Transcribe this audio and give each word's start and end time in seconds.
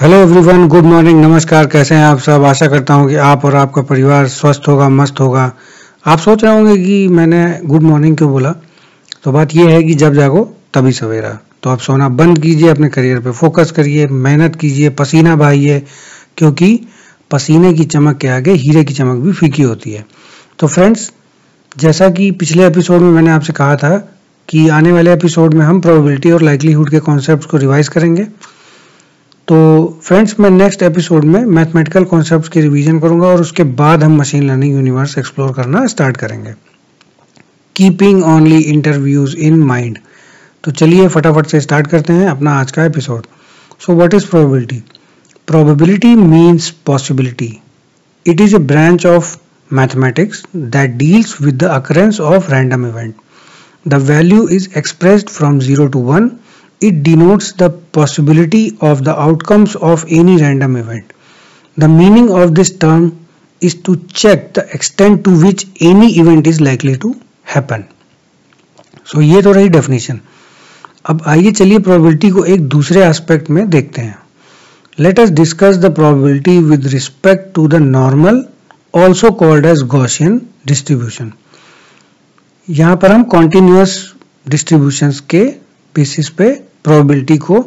Hello 0.00 0.16
everyone 0.16 0.68
good 0.68 0.84
morning 0.84 1.20
नमस्कार, 1.20 1.66
कैसे 1.66 1.94
हैं 1.94 2.04
आप 2.04 2.18
सब? 2.18 2.44
आशा 2.44 2.66
करता 2.66 2.94
हूँ 2.94 3.08
कि 3.08 3.14
आप 3.14 3.44
और 3.44 3.54
आपका 3.54 3.82
परिवार 3.82 4.28
स्वस्थ 4.28 4.62
होगा, 4.68 4.88
मस्त 4.88 5.20
होगा। 5.20 5.52
आप 6.06 6.18
सोच 6.18 6.44
रहे 6.44 6.54
होंगे 6.54 6.84
कि 6.84 7.08
मैंने 7.08 7.60
गुड 7.64 7.82
मॉर्निंग 7.82 8.16
क्यों 8.16 8.30
बोला? 8.30 8.54
तो 9.22 9.32
बात 9.32 9.54
यह 9.54 9.68
है 9.68 9.82
कि 9.82 9.94
जब 9.94 10.14
जागो, 10.14 10.56
तभी 10.74 10.92
सवेरा। 10.92 11.38
तो 11.62 11.70
आप 11.70 11.78
सोना 11.78 12.08
बंद 12.08 12.38
कीजिए, 12.38 12.68
अपने 12.68 12.88
करियर 12.88 13.20
पे 13.20 13.30
फोकस 13.30 13.70
करिए, 13.70 14.06
मेहनत 14.06 14.56
कीजिए, 14.56 14.88
पसीना 14.88 15.36
बहाइए, 15.36 15.82
क्योंकि 16.36 16.80
पसीने 17.30 17.72
की 17.72 17.84
चमक 17.84 18.16
के 18.16 18.28
आगे 18.28 18.52
हीरे 18.52 18.84
की 18.84 18.94
चमक 18.94 19.18
भी 19.18 19.32
फीकी 19.32 19.62
होती 19.62 19.92
है। 19.92 20.06
तो 20.58 20.66
फ्रेंड्स 20.66 21.12
जैसा 21.78 22.10
कि 22.10 22.30
पिछले 22.30 22.66
एपिसोड 22.66 23.00
में 23.00 23.10
मैंने 23.10 23.30
आपसे 23.30 23.52
कहा 23.52 23.76
था 23.76 24.16
कि 24.48 24.68
आने 24.68 24.92
वाले 24.92 25.12
एपिसोड 25.12 25.54
में 25.54 25.66
हम 25.66 25.80
प्रोबेबिलिटी 25.80 26.30
और 26.30 26.42
लाइकलीहुड 26.42 26.90
के 26.90 26.98
कॉन्सेप्ट 26.98 27.44
को 27.44 27.56
रिवाइज 27.56 27.88
करेंगे। 27.88 28.26
तो 29.48 30.00
फ्रेंड्स 30.02 30.40
मैं 30.40 30.50
नेक्स्ट 30.50 30.82
एपिसोड 30.82 31.24
में 31.24 31.44
मैथमेटिकल 31.44 32.04
कॉन्सेप्ट्स 32.04 32.48
की 32.48 32.60
रिवीजन 32.60 32.98
करूँगा 32.98 33.26
और 33.26 33.40
उसके 33.40 33.62
बाद 33.62 34.04
हम 34.04 34.16
मशीन 34.16 34.42
लर्निंग 34.48 34.74
यूनिवर्स 34.74 35.18
एक्सप्लोर 35.18 35.52
करना 35.52 35.86
स्टार्ट 35.86 36.16
करेंगे। 36.16 36.54
Keeping 37.76 38.24
only 38.24 38.60
interviews 38.60 39.36
in 39.36 39.56
mind 39.56 39.98
तो 40.64 40.70
चलिए 40.70 41.08
फटाफट 41.08 41.46
से 41.46 41.60
स्टार्ट 41.60 41.86
करते 41.86 42.12
हैं 42.12 42.28
अपना 42.28 42.52
आज 42.52 42.70
का 42.70 42.84
episode 42.84 43.26
so 43.86 43.94
what 43.94 44.14
is 44.14 44.26
probability 44.26 44.82
probability 45.46 46.14
means 46.14 46.70
possibility 46.70 47.60
it 48.26 48.40
is 48.40 48.56
a 48.56 48.60
branch 48.60 49.06
of 49.06 49.24
mathematics 49.72 50.42
that 50.56 50.98
deals 51.02 51.34
with 51.40 51.58
the 51.58 51.76
occurrence 51.76 52.20
of 52.20 52.50
random 52.50 52.84
event. 52.84 53.14
The 53.86 53.98
value 53.98 54.46
is 54.48 54.68
expressed 54.76 55.30
from 55.30 55.60
0 55.60 55.88
to 55.88 55.98
1 55.98 56.38
It 56.86 57.02
denotes 57.02 57.52
the 57.54 57.70
possibility 57.70 58.62
of 58.82 59.04
the 59.04 59.14
outcomes 59.18 59.76
of 59.90 60.04
any 60.10 60.36
random 60.36 60.76
event. 60.76 61.12
The 61.76 61.88
meaning 61.88 62.30
of 62.32 62.54
this 62.54 62.70
term 62.76 63.04
is 63.62 63.74
to 63.82 63.96
check 64.12 64.52
the 64.54 64.64
extent 64.74 65.24
to 65.24 65.36
which 65.44 65.66
any 65.80 66.08
event 66.22 66.46
is 66.46 66.60
likely 66.60 66.96
to 66.98 67.14
happen. 67.54 67.86
So 69.06 69.20
ये 69.20 69.42
तो 69.42 69.52
रही 69.52 69.68
definition 69.68 70.20
अब 71.10 71.22
आइए 71.28 71.50
चलिए 71.52 71.78
probability 71.86 72.30
को 72.30 72.44
एक 72.52 72.68
दूसरे 72.74 73.04
aspect 73.06 73.50
में 73.50 73.68
देखते 73.70 74.02
हैं 74.02 74.18
let 74.98 75.18
us 75.20 75.30
discuss 75.40 75.76
the 75.78 75.92
probability 75.94 76.58
with 76.68 76.86
respect 76.92 77.54
to 77.54 77.66
the 77.68 77.80
normal 77.96 78.44
also 78.94 79.30
called 79.42 79.66
as 79.66 79.82
Gaussian 79.96 80.40
distribution 80.66 81.32
यहाँ 82.68 82.96
पर 83.02 83.12
हम 83.12 83.22
कॉन्टिन्यूस 83.36 83.96
डिस्ट्रीब्यूशन 84.54 85.12
के 85.30 85.44
बेसिस 85.94 86.28
पे 86.38 86.48
प्रोबेबिलिटी 86.84 87.36
को 87.38 87.64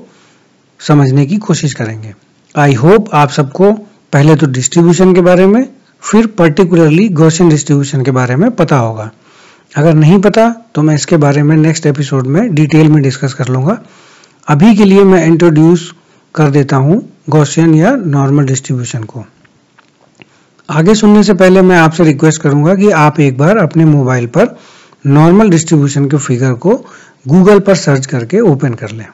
समझने 0.79 1.25
की 1.25 1.37
कोशिश 1.39 1.73
करेंगे। 1.73 2.13
आई 2.55 2.73
होप 2.73 3.13
आप 3.13 3.29
सबको 3.29 3.71
पहले 4.13 4.35
तो 4.35 4.47
डिस्ट्रीब्यूशन 4.47 5.13
के 5.15 5.21
बारे 5.21 5.45
में, 5.45 5.67
फिर 6.03 6.27
पर्टिकुलरली 6.37 7.07
गौशियन 7.11 7.49
डिस्ट्रीब्यूशन 7.49 8.03
के 8.03 8.11
बारे 8.11 8.35
में 8.35 8.49
पता 8.51 8.77
होगा। 8.77 9.09
अगर 9.73 9.93
नहीं 9.93 10.19
पता 10.21 10.49
तो 10.75 10.81
मैं 10.81 10.95
इसके 10.95 11.17
बारे 11.17 11.43
में 11.43 11.55
नेक्स्ट 11.57 11.85
एपिसोड 11.85 12.27
में 12.27 12.53
डिटेल 12.55 12.89
में 12.89 13.01
डिस्कस 13.03 13.33
कर 13.33 13.47
लूँगा। 13.47 13.79
अभी 14.47 14.75
के 14.75 14.85
लिए 14.85 15.03
मैं 15.03 15.25
इंट्रोड्यूस 15.25 15.91
कर 16.35 16.49
देता 16.49 16.75
हूँ 16.75 17.01
गौशियन 17.29 17.73
या 17.75 17.95
नॉर्मल 17.95 18.45
डिस्ट्रीब्यूशन 18.45 19.03
को। 19.03 19.25
आगे 20.69 20.95
सुनने 20.95 21.23
से 21.23 21.33
पहले 21.33 21.61
मैं 21.61 21.77
आपसे 21.77 22.03
रिक्वेस्ट 22.03 22.41
करूँगा 22.41 22.75
कि 22.75 22.89
आप 22.91 23.19
एक 23.19 23.37
बार 23.37 23.57
अपने 23.57 23.85
मोबाइल 23.85 24.25
पर 24.27 24.55
नॉर्मल 25.05 25.49
डिस्ट्रीब्यूशन 25.49 26.05
के 26.09 26.17
फिगर 26.17 26.53
को 26.55 26.75
गूगल 27.27 27.59
पर 27.59 27.75
सर्च 27.75 28.05
करके 28.05 28.39
ओपन 28.49 28.73
कर 28.81 28.91
लें। 28.91 29.05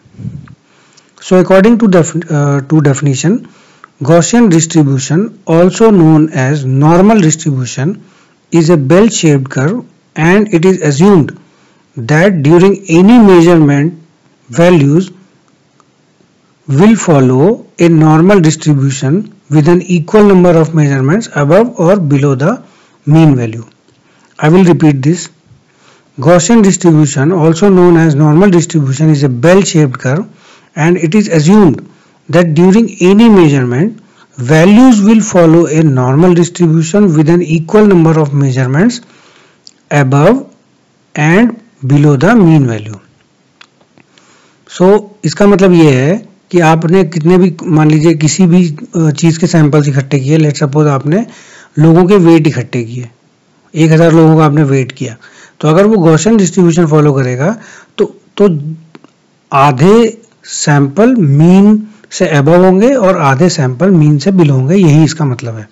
So 1.22 1.36
according 1.36 1.80
to 1.80 1.88
to 2.70 2.80
definition 2.80 3.40
Gaussian 4.04 4.50
distribution 4.50 5.30
also 5.50 5.90
known 5.92 6.30
as 6.40 6.66
normal 6.66 7.22
distribution 7.22 7.96
is 8.52 8.72
a 8.72 8.76
bell 8.92 9.10
shaped 9.18 9.48
curve 9.48 9.82
and 10.16 10.48
it 10.54 10.66
is 10.66 10.82
assumed 10.84 11.32
that 11.98 12.34
during 12.44 12.76
any 12.92 13.18
measurement 13.20 13.94
values 14.50 15.10
will 16.68 16.96
follow 16.96 17.46
a 17.82 17.90
normal 17.90 18.42
distribution 18.42 19.24
with 19.52 19.68
an 19.70 19.82
equal 19.90 20.26
number 20.26 20.56
of 20.56 20.76
measurement 20.78 21.28
above 21.38 21.70
और 21.86 22.00
below 22.12 22.36
the 22.36 22.58
mean 23.08 23.34
value 23.36 23.66
I 24.40 24.50
will 24.50 24.66
repeat 24.68 24.96
this 25.02 25.30
Gaussian 26.20 26.62
distribution, 26.62 27.32
also 27.32 27.70
known 27.70 27.98
as 27.98 28.14
normal 28.14 28.52
distribution, 28.52 29.10
is 29.10 29.24
a 29.24 29.30
bell-shaped 29.30 29.98
curve 29.98 30.28
and 30.76 30.96
it 30.96 31.16
is 31.16 31.28
assumed 31.28 31.90
that 32.30 32.54
during 32.54 32.88
any 33.02 33.30
measurement, 33.30 34.00
values 34.38 35.02
will 35.02 35.22
follow 35.22 35.66
a 35.66 35.82
normal 35.82 36.36
distribution 36.36 37.06
with 37.18 37.30
an 37.30 37.42
equal 37.42 37.88
number 37.88 38.20
of 38.20 38.32
measurements 38.32 39.02
above 39.90 40.54
and 41.16 41.60
below 41.88 42.16
the 42.16 42.36
mean 42.36 42.68
value. 42.68 43.00
So, 44.68 45.18
इसका 45.26 45.48
मतलब 45.48 45.74
ये 45.74 45.92
है 45.96 46.16
कि 46.52 46.60
आपने 46.60 47.04
कितने 47.04 47.38
भी 47.38 47.56
मान 47.66 47.92
लीजिए 47.92 48.14
किसी 48.22 48.46
भी 48.48 48.62
चीज़ 48.96 49.40
के 49.40 49.48
सैंपल्स 49.48 49.88
इकट्ठे 49.88 50.20
किए 50.20 50.38
लेट 50.38 50.58
सपोज़ 50.58 50.88
आपने 50.88 51.26
लोगों 51.80 52.06
के 52.08 52.18
वेट 52.26 52.48
इकट्ठे 52.48 52.84
किए 52.84 53.10
एक 53.74 53.92
हज़ार 53.92 54.12
लोगों 54.14 54.38
का 54.38 54.46
आपने 54.46 54.64
वेट 54.72 54.92
किया 54.98 55.16
तो 55.64 55.68
अगर 55.68 55.86
वो 55.86 55.98
गौशन 56.00 56.38
डिस्ट्रीब्यूशन 56.38 56.86
फॉलो 56.88 57.12
करेगा 57.14 57.56
तो 57.98 58.06
तो 58.38 58.48
आधे 59.52 60.20
सैंपल 60.46 61.16
मीन 61.18 61.78
से 62.12 62.28
अबव 62.38 62.64
होंगे 62.66 62.94
और 62.96 63.18
आधे 63.24 63.50
सैंपल 63.50 63.92
मीन 63.92 64.18
से 64.18 64.32
बिलो 64.34 64.54
होंगे, 64.54 64.76
यही 64.76 65.04
इसका 65.04 65.26
मतलब 65.26 65.56
है। 65.56 65.68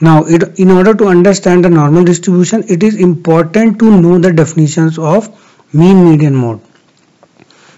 Now 0.00 0.26
it 0.28 0.44
in 0.60 0.70
order 0.72 0.94
to 0.94 1.04
understand 1.06 1.66
the 1.66 1.70
normal 1.72 2.04
distribution 2.04 2.64
it 2.70 2.84
is 2.84 2.98
important 2.98 3.78
to 3.80 3.90
know 3.90 4.18
the 4.18 4.34
definition 4.36 4.90
of 5.00 5.28
mean 5.74 5.96
median 5.98 6.34
mode 6.36 6.58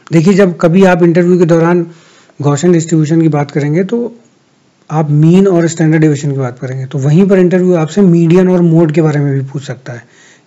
देखिए, 0.07 0.35
जब 0.35 0.57
कभी 0.61 0.85
आप 0.87 1.03
इंटरव्यू 1.03 1.39
के 1.39 1.45
दौरान 1.47 1.87
गौशन 2.41 2.73
डिस्ट्रीब्यूशन 2.73 3.23
की 3.23 3.29
बात 3.31 3.51
करेंगे 3.51 3.85
तो 3.85 4.13
आप 4.91 5.11
मीन 5.13 5.47
और 5.49 5.67
स्टैंडर्ड 5.69 6.03
डिविजन 6.03 6.33
की 6.33 6.39
बात 6.39 6.59
करेंगे 6.59 6.87
तो 6.87 6.99
वहीं 6.99 7.27
पर 7.29 7.39
इंटरव्यू 7.39 7.75
आपसे 7.77 8.01
मीडियन 8.03 8.49
और 8.49 8.61
मोड 8.63 8.93
के 8.93 9.03
बारे 9.03 9.21
में 9.21 9.33
भी 9.35 9.41
पूछ 9.53 9.63
सकता 9.63 9.93
है। 9.93 10.03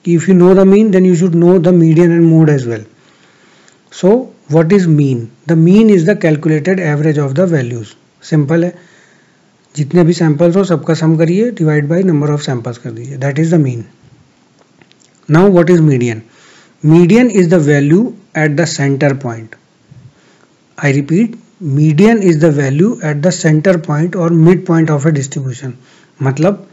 If 0.06 0.28
you 0.28 0.34
know 0.34 0.54
the 0.54 0.66
mean, 0.66 0.92
then 0.92 1.06
you 1.06 1.16
should 1.16 1.36
know 1.36 1.60
the 1.60 1.72
median 1.72 2.12
and 2.12 2.30
mode 2.30 2.50
as 2.50 2.66
well. 2.66 2.84
So, 3.92 4.34
what 4.50 4.72
is 4.72 4.88
mean? 4.88 5.32
The 5.46 5.56
mean 5.56 5.90
is 5.90 6.06
the 6.06 6.16
calculated 6.16 6.80
average 6.80 7.18
of 7.18 7.36
the 7.36 7.46
values. 7.48 7.96
Simple 8.22 8.64
है 8.64 8.74
जितने 9.76 10.04
भी 10.04 10.14
सैंपल्स 10.14 10.56
हो, 10.56 10.64
सबका 10.64 10.94
सम 10.94 11.16
करिए 11.18 11.50
divide 11.58 11.88
by 11.88 12.04
number 12.04 12.32
of 12.32 12.42
samples 12.42 12.78
कर 12.78 12.92
दीजिए. 12.92 13.18
That 13.18 13.40
is 13.40 13.56
the 13.56 13.60
mean 13.60 13.84
now 15.30 15.52
what 15.52 15.70
is 15.70 15.82
median 15.82 16.22
median 16.84 17.30
is 17.30 17.50
the 17.50 17.60
value 17.68 18.02
at 18.38 18.56
the 18.56 18.66
center 18.66 19.14
point 19.24 19.56
I 20.78 20.92
repeat 20.92 21.36
median 21.78 22.22
is 22.24 22.40
the 22.40 22.54
value 22.58 23.00
at 23.06 23.18
the 23.22 23.30
center 23.30 23.78
point 23.88 24.16
और 24.16 24.34
mid 24.48 24.66
point 24.66 24.92
of 24.92 25.08
a 25.08 25.12
distribution 25.12 25.74
मतलब 26.24 26.68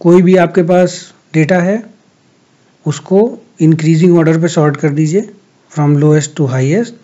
कोई 0.00 0.22
भी 0.22 0.36
आपके 0.44 0.62
पास 0.72 1.00
data 1.34 1.58
है, 1.60 1.82
उसको 2.86 3.20
increasing 3.60 4.16
order 4.18 4.40
पे 4.40 4.48
sort 4.48 4.76
कर 4.76 4.90
दीजिए 4.90 5.28
फ्रॉम 5.72 5.96
लोएस्ट 5.98 6.36
टू 6.36 6.46
हाईएस्ट 6.46 6.94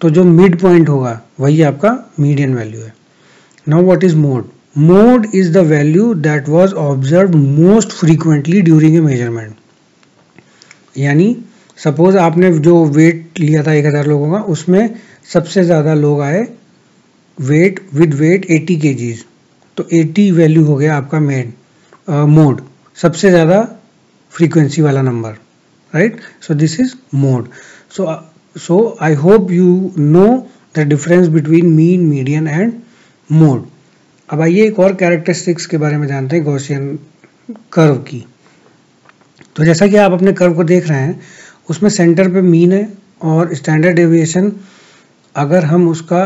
तो 0.00 0.10
जो 0.10 0.24
मिड 0.24 0.58
पॉइंट 0.60 0.88
होगा, 0.88 1.20
वही 1.40 1.62
आपका 1.62 1.90
मीडियन 2.20 2.54
वैल्यू 2.54 2.80
है। 2.80 2.92
Now 3.66 3.82
what 3.84 4.04
is 4.04 4.16
mode 4.16 4.48
mode 4.78 5.26
is 5.34 5.52
the 5.52 5.56
value 5.66 6.12
that 6.16 6.48
was 6.48 6.72
observed 6.80 7.36
most 7.36 7.90
frequently 7.90 8.60
during 8.62 8.96
a 8.96 9.00
measurement 9.00 9.54
यानी 10.96 11.36
सपोज़ 11.78 12.16
आपने 12.18 12.52
जो 12.58 12.84
वेट 12.86 13.38
लिया 13.40 13.62
था 13.62 13.72
एक 13.72 13.86
हज़ार 13.86 14.06
लोगों 14.06 14.30
का, 14.32 14.38
उसमें 14.38 14.94
सबसे 15.32 15.62
ज़्यादा 15.64 15.94
लोग 15.94 16.20
आए 16.20 16.46
वेट 17.38 17.80
विद 17.94 18.14
वेट 18.14 18.46
80 18.52 18.76
के 18.82 19.12
तो 19.76 19.84
80 19.94 20.30
वैल्यू 20.32 20.64
हो 20.64 20.76
गया 20.76 20.96
आपका 20.96 21.20
मेड 21.20 21.52
मोड 22.28 22.60
सबसे 22.96 23.30
ज़्यादा 23.30 23.60
फ्रीक्वेंसी 24.32 24.82
वाला 24.82 25.02
number 25.02 25.30
right 25.92 26.20
so 26.40 26.54
this 26.54 26.78
is 26.80 26.94
mode 27.16 27.48
so 27.96 28.06
so 28.56 28.78
I 29.02 29.14
hope 29.14 29.50
you 29.50 29.92
know 29.98 30.26
the 30.76 30.86
difference 30.88 31.28
between 31.28 31.66
mean 31.72 32.06
median 32.06 32.48
and 32.48 32.72
mode 33.30 33.66
अब 34.28 34.40
आइए 34.40 34.66
एक 34.66 34.78
और 34.78 34.94
कैरेक्टरिस्टिक्स 34.94 35.66
के 35.66 35.76
बारे 35.78 35.96
में 35.96 36.06
जानते 36.08 36.36
हैं 36.36 36.44
गौसियन 36.44 36.98
कर्व 37.72 37.96
की। 38.08 38.24
तो 39.56 39.64
जैसा 39.64 39.86
कि 39.86 39.96
आप 39.96 40.12
अपने 40.12 40.32
कर्व 40.32 40.54
को 40.54 40.64
देख 40.64 40.88
रहे 40.88 40.98
हैं, 40.98 41.20
उसमें 41.70 41.90
सेंटर 41.90 42.28
पे 42.32 42.42
मीन 42.42 42.72
है 42.72 42.88
और 43.22 43.54
स्टैंडर्ड 43.54 43.96
डेविएशन 43.96 44.52
अगर 45.34 45.64
हम 45.64 45.88
उसका 45.88 46.22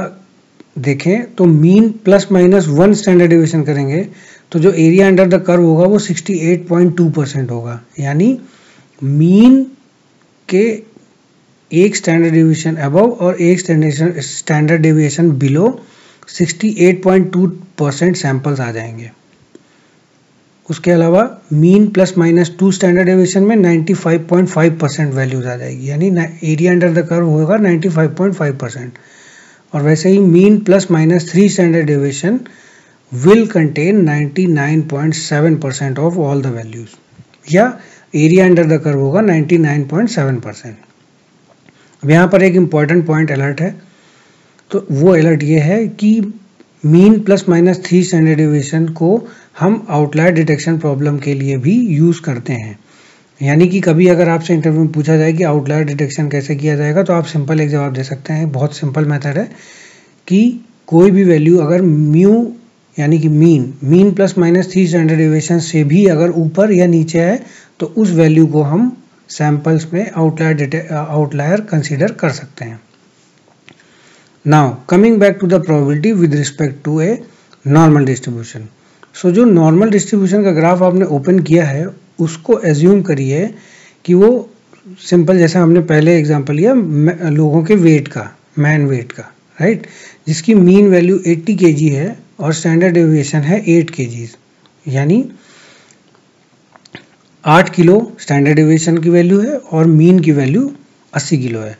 देखें 0.78 1.34
तो 1.34 1.44
mean 1.44 1.90
plus 2.04 2.26
minus 2.32 2.66
one 2.68 2.94
standard 2.94 3.30
deviation 3.30 3.62
करेंगे 3.64 4.08
तो 4.52 4.58
जो 4.58 4.72
एरिया 4.72 5.06
अंडर 5.06 5.28
द 5.28 5.42
कर्व 5.46 5.62
होगा 5.62 5.86
वो 5.86 5.98
68.2 6.00 7.10
परसेंट 7.12 7.50
होगा। 7.50 7.80
यानी 8.00 8.38
मीन 9.02 9.62
के 10.48 10.64
एक 11.70 11.96
स्टैंडर्ड 11.96 12.32
डेविएशन 12.34 12.76
अबव 12.76 13.10
और 13.20 13.40
एक 13.42 13.60
standard 13.60 14.80
deviation 14.82 15.30
below 15.38 15.68
68.2 16.30 17.48
percent 17.78 18.16
samples 18.16 18.60
आ 18.60 18.70
जाएँगे। 18.72 19.10
उसके 20.68 20.90
अलावा 20.90 21.22
mean 21.52 21.86
plus 21.86 22.14
minus 22.18 22.50
two 22.58 22.70
standard 22.72 23.08
deviation 23.08 23.42
में 23.42 23.56
95.5 23.56 24.78
परसेंट 24.80 25.12
वैल्यूज़ 25.14 25.46
आ 25.46 25.56
जाएगी। 25.56 25.90
यानी 25.90 26.06
एरिया 26.52 26.72
अंडर 26.72 26.92
द 26.92 27.06
कर्व 27.08 27.26
होगा 27.28 27.56
95.5 27.56 28.54
परसेंट 28.60 28.92
और 29.72 29.82
वैसे 29.82 30.08
ही 30.08 30.18
mean 30.18 30.58
plus 30.60 30.90
minus 30.90 31.30
three 31.30 31.48
standard 31.48 31.90
deviation 31.90 32.40
will 33.14 33.46
contain 33.46 34.04
99.7 34.04 35.60
percent 35.62 35.98
of 35.98 36.14
all 36.18 36.42
the 36.42 36.46
values 36.54 37.54
या 37.54 37.66
एरिया 38.14 38.44
अंडर 38.44 38.66
द 38.66 38.80
कर्व 38.82 39.00
होगा 39.00 39.20
99.7 39.22 40.40
परसेंट 40.44 40.76
अब 42.02 42.10
यहाँ 42.10 42.28
पर 42.28 42.42
एक 42.42 42.54
इंपॉर्टेंट 42.56 43.06
पॉइंट 43.06 43.30
अलर्ट 43.32 43.60
है। 43.60 43.74
तो 44.70 44.86
वो 44.92 45.12
अलर्ट 45.12 45.42
ये 45.42 45.58
है 45.60 45.86
कि 45.88 46.20
mean 46.84 47.18
plus 47.20 47.44
minus 47.48 47.82
three 47.84 48.02
standard 48.04 48.40
deviation 48.40 48.86
को 48.92 49.28
हम 49.58 49.86
आउटलायर 49.90 50.32
डिटेक्शन 50.34 50.78
प्रॉब्लम 50.78 51.18
के 51.18 51.34
लिए 51.34 51.56
भी 51.56 51.74
यूज़ 51.88 52.20
करते 52.22 52.52
हैं। 52.52 52.78
यानी 53.40 53.68
कि 53.68 53.80
कभी 53.80 54.06
अगर 54.08 54.28
आपसे 54.28 54.54
इंटरव्यू 54.54 54.80
में 54.80 54.90
पूछा 54.92 55.16
जाए 55.16 55.32
कि 55.32 55.42
आउटलायर 55.42 55.84
डिटेक्शन 55.84 56.28
कैसे 56.28 56.56
किया 56.56 56.76
जाएगा 56.76 57.02
तो 57.02 57.12
आप 57.12 57.24
सिंपल 57.26 57.60
एक 57.60 57.68
जवाब 57.70 57.92
दे 57.92 58.04
सकते 58.04 58.32
हैं। 58.32 58.50
बहुत 58.52 58.76
सिंपल 58.76 59.04
मेथड 59.04 59.38
है 59.38 59.48
कि 60.28 60.60
कोई 60.86 61.10
भी 61.10 61.24
वैल्यू 61.24 61.58
अगर 61.58 61.82
म्यू 61.82 62.34
यानी 62.98 63.18
कि 63.18 63.28
mean 63.28 63.72
mean 63.84 64.12
plus 64.14 64.36
minus 64.38 64.70
three 64.72 64.86
standard 64.88 65.20
deviation 65.20 65.58
से 65.60 65.82
भी 65.84 66.04
अगर 66.06 66.30
ऊपर 66.38 66.72
या 66.72 66.86
नीचे 66.86 67.20
है 67.20 67.42
तो 67.80 67.86
उस 67.86 68.10
वैल्यू 68.12 68.46
को 68.46 68.62
हम 68.62 68.96
सैंपल्स 69.30 69.92
में 69.92 70.10
आउटलायर 70.10 70.92
आउटलायर 70.94 71.60
कंसिडर 71.60 72.12
कर 72.12 72.30
सकते 72.30 72.64
हैं। 72.64 72.80
Now 74.44 74.74
coming 74.88 75.18
back 75.20 75.38
to 75.40 75.46
the 75.46 75.62
probability 75.64 76.12
with 76.12 76.34
respect 76.34 76.84
to 76.84 77.00
a 77.00 77.18
normal 77.64 78.04
distribution 78.04 78.68
so 79.14 79.30
जो 79.30 79.44
नॉर्मल 79.44 79.90
डिस्ट्रीब्यूशन 79.90 80.44
का 80.44 80.52
ग्राफ 80.52 80.82
आपने 80.82 81.04
ओपन 81.06 81.38
किया 81.40 81.66
है, 81.66 81.86
उसको 82.20 82.58
एज्यूम 82.60 83.02
करिए 83.02 83.46
कि 84.04 84.14
वो 84.14 84.50
सिंपल 85.00 85.38
जैसे 85.38 85.58
हमने 85.58 85.80
पहले 85.82 86.18
एग्जांपल 86.18 86.54
लिया 86.54 86.74
लोगों 87.30 87.62
के 87.64 87.74
वेट 87.76 88.08
का 88.08 88.30
मैन 88.58 88.86
वेट 88.86 89.12
का। 89.12 89.30
राइट 89.60 89.86
जिसकी 90.26 90.54
मीन 90.54 90.88
वैल्यू 90.88 91.18
80 91.18 91.56
के 91.56 91.88
है 91.88 92.16
और 92.40 92.52
स्टैंडर्ड 92.52 92.94
डेविएशन 92.94 93.38
है 93.38 93.64
8 93.64 93.90
के 93.90 94.28
यानी 94.90 95.24
8 97.44 97.68
किलो 97.68 98.12
स्टैंडर्ड 98.20 98.56
डेविएशन 98.56 98.98
की 98.98 99.10
वैल्यू 99.10 99.40
है 99.40 99.56
और 99.56 99.86
मीन 99.86 100.18
की 100.18 100.32
वैल्यू 100.32 100.72
80 101.12 101.38
किलो 101.38 101.60
है। 101.60 101.78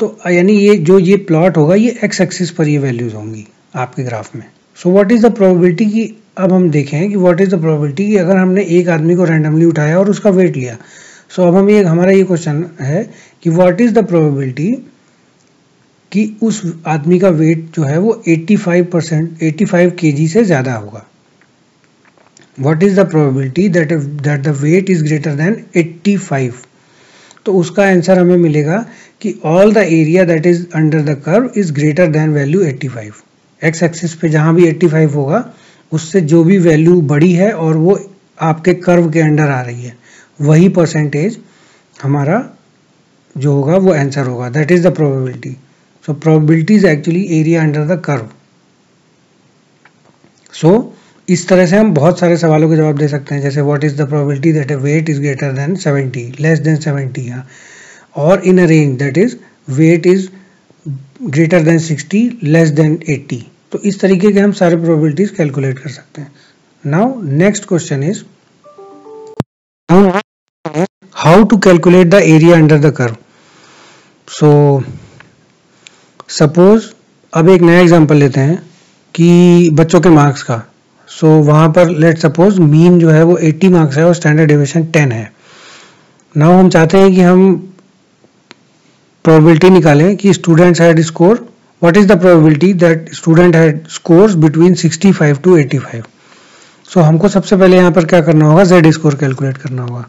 तो 0.00 0.18
यानी 0.30 0.52
ये 0.52 0.76
जो 0.76 0.98
ये 0.98 1.16
प्लॉट 1.16 1.56
होगा 1.56 1.74
ये 1.74 1.98
एक्स 2.04 2.20
एक्सिस 2.20 2.50
पर 2.50 2.68
ये 2.68 2.78
वैल्यूज़ 2.78 3.14
होंगी 3.14 3.46
आपके 3.74 4.02
ग्राफ 4.02 4.36
में। 4.36 4.44
So 4.74 4.90
what 4.90 5.12
is 5.12 5.26
the 5.26 5.32
probability 5.34 5.86
की 5.86 6.16
अब 6.38 6.52
हम 6.52 6.70
देखें 6.70 7.10
कि 7.10 7.16
व्हाट 7.16 7.40
इज़ 7.40 7.54
द 7.54 7.60
प्रोबेबिलिटी 7.60 8.06
कि 8.06 8.16
अगर 8.16 8.36
हमने 8.36 8.64
एक 8.64 8.88
आदमी 8.88 9.14
को 9.16 9.24
रैंडमली 9.24 9.64
उठाया 9.64 9.98
और 9.98 10.10
उसका 10.10 10.30
वेट 10.30 10.56
लिया 10.56 10.76
सो 11.28 11.42
so, 11.42 11.48
अब 11.48 11.56
हम 11.56 11.70
ये 11.70 11.82
हमारा 11.82 12.12
ये 12.12 12.24
क्वेश्चन 12.24 12.64
है 12.80 13.10
कि 13.42 13.50
व्हाट 13.50 13.80
इज़ 13.80 13.92
द 13.92 14.06
प्रोबेबिलिटी 14.06 14.76
कि 16.12 16.24
उस 16.42 16.62
आदमी 16.86 17.18
का 17.18 17.28
वेट 17.30 17.64
जो 17.74 17.82
है 17.82 17.98
वो 17.98 18.12
85 18.28 18.84
परसेंट 18.92 19.42
एट्टी 19.42 19.64
के 19.98 20.26
से 20.28 20.44
ज़्यादा 20.44 20.74
होगा। 20.74 21.06
What 22.58 22.82
is 22.82 23.00
the 23.00 23.08
probability 23.10 23.68
that 23.68 23.92
that 23.92 24.40
the 24.40 24.48
weight 24.60 24.90
is 24.90 25.04
greater 25.04 25.34
than 25.34 25.56
85 25.76 26.66
तो 27.46 27.54
उसका 27.54 27.86
आंसर 27.86 28.18
हमें 28.18 28.36
मिलेगा 28.36 28.84
कि 29.20 29.34
all 29.44 29.72
the 29.74 29.78
area 29.78 30.24
that 30.24 30.46
is 30.46 30.64
under 30.74 31.02
the 31.02 31.14
curve 31.24 31.50
is 31.56 31.72
greater 31.72 32.06
than 32.10 32.32
value 32.32 32.64
85 32.64 33.22
X 33.62 33.82
axis 33.82 34.14
पे 34.14 34.28
जहाँ 34.28 34.54
भी 34.54 34.70
85 34.70 35.14
होगा, 35.14 35.44
उससे 35.92 36.20
जो 36.20 36.42
भी 36.44 36.58
वैल्यू 36.58 37.00
बड़ी 37.08 37.32
है 37.32 37.52
और 37.54 37.76
वो 37.76 37.98
आपके 38.40 38.74
कर्व 38.76 39.10
के 39.10 39.20
अंडर 39.20 39.50
आ 39.50 39.60
रही 39.62 39.84
है, 39.84 39.96
वही 40.40 40.68
परसेंटेज 40.68 41.38
हमारा 41.96 42.44
जो 43.36 43.52
होगा 43.52 43.76
वो 43.76 43.92
आंसर 43.94 44.26
होगा। 44.26 44.48
That 44.50 44.72
is 44.72 44.88
the 44.88 44.94
probability 44.94 45.56
so 46.04 46.12
probability 46.22 46.74
is 46.74 46.86
actually 46.86 47.22
area 47.40 47.62
under 47.62 47.84
the 47.86 48.00
curve 48.04 48.28
so 50.52 50.72
इस 51.28 51.46
तरह 51.48 51.66
से 51.66 51.76
हम 51.76 51.92
बहुत 51.94 52.18
सारे 52.18 52.36
सवालों 52.36 52.68
के 52.70 52.76
जवाब 52.76 52.98
दे 52.98 53.08
सकते 53.08 53.34
हैं। 53.34 53.42
जैसे 53.42 53.60
what 53.60 53.84
is 53.84 53.96
the 53.96 54.08
probability 54.08 54.52
that 54.52 54.70
a 54.70 54.74
weight 54.76 55.08
is 55.10 55.20
greater 55.20 55.52
than 55.52 55.76
70 55.76 56.40
less 56.40 56.58
than 56.58 56.76
70 56.78 57.28
हाँ। 57.30 57.46
और 58.16 58.42
in 58.46 58.58
a 58.62 58.64
range 58.66 58.98
that 58.98 59.18
is 59.18 59.36
weight 59.70 60.06
is 60.06 60.28
greater 61.22 61.62
than 61.62 61.78
60 61.80 62.42
less 62.44 62.68
than 62.80 62.96
80 63.10 63.40
तो 63.72 63.78
इस 63.88 64.00
तरीके 64.00 64.32
के 64.32 64.40
हम 64.40 64.52
सारे 64.60 64.76
प्रोबेबिलिटीज 64.76 65.30
कैलकुलेट 65.36 65.78
कर 65.78 65.90
सकते 65.90 66.20
हैं। 66.20 66.32
Now 66.84 67.20
next 67.22 67.64
question 67.68 68.02
is 68.02 68.22
how 71.16 71.44
to 71.44 71.56
calculate 71.58 72.06
the 72.06 72.14
area 72.14 72.56
under 72.56 72.78
the 72.80 72.92
curve 72.96 73.16
so 74.28 74.50
suppose 76.28 76.84
अब 77.34 77.48
एक 77.48 77.62
नया 77.62 77.80
एग्जांपल 77.80 78.16
लेते 78.16 78.40
हैं 78.40 78.62
कि 79.14 79.70
बच्चों 79.72 80.00
के 80.00 80.08
मार्क्स 80.08 80.42
का। 80.42 80.62
सो 81.08 81.40
so, 81.40 81.46
वहाँ 81.46 81.68
पर 81.68 81.88
लेट 81.88 82.18
सपोज़ 82.18 82.60
मीन 82.60 82.98
जो 83.00 83.10
है 83.10 83.22
वो 83.22 83.38
80 83.42 83.68
मार्क्स 83.68 83.96
है 83.96 84.06
और 84.06 84.14
स्टैंडर्ड 84.14 84.48
डिविएशन 84.48 84.82
10 84.84 85.12
है। 85.12 85.32
नाउ 86.36 86.52
हम 86.52 86.68
चाहते 86.68 86.98
हैं 86.98 87.14
कि 87.14 87.20
हम 87.20 87.72
प्रोबेबिलिटी 89.24 89.70
निकालें 89.70 90.16
कि 90.16 90.32
students 90.32 90.80
had 90.80 91.00
score 91.00 91.48
what 91.84 91.96
is 91.96 92.04
the 92.06 92.16
probability 92.16 92.68
that 92.72 93.08
student 93.18 93.54
had 93.54 93.78
scores 93.94 94.36
between 94.36 94.74
65 94.74 95.42
to 95.44 95.56
85 95.56 96.02
so 96.88 97.00
so, 97.00 97.06
हमको 97.06 97.28
सबसे 97.28 97.56
पहले 97.56 97.76
यहाँ 97.76 97.92
पर 97.92 98.04
क्या 98.04 98.20
करना 98.20 98.46
होगा? 98.46 98.62
Z 98.62 98.92
स्कोर 98.92 99.14
कैलकुलेट 99.14 99.56
करना 99.56 99.82
होगा। 99.82 100.06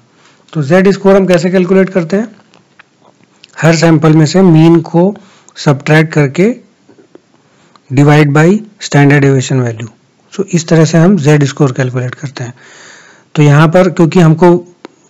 तो 0.53 0.63
z 0.63 0.91
स्कोर 0.93 1.15
हम 1.15 1.25
कैसे 1.25 1.49
कैलकुलेट 1.49 1.89
करते 1.89 2.17
हैं? 2.17 2.27
हर 3.61 3.75
सैंपल 3.75 4.13
में 4.13 4.25
से 4.25 4.41
मीन 4.41 4.79
को 4.79 5.15
सब्ट्रैक्ट 5.57 6.13
करके 6.13 6.53
divide 7.89 8.31
by 8.33 8.59
standard 8.81 9.25
deviation 9.25 9.59
value 9.59 9.87
so 10.33 10.43
इस 10.53 10.67
तरह 10.67 10.85
से 10.85 10.97
हम 10.97 11.17
जेड 11.17 11.43
स्कोर 11.43 11.71
कैलकुलेट 11.71 12.15
करते 12.15 12.43
हैं। 12.43 12.53
तो 13.35 13.41
यहाँ 13.43 13.67
पर, 13.67 13.89
क्योंकि 13.89 14.19
हमको 14.19 14.55